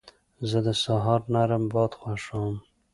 زه 0.49 0.59
د 0.67 0.69
سهار 0.83 1.21
نرم 1.33 1.63
باد 1.73 1.91
خوښوم. 1.99 2.55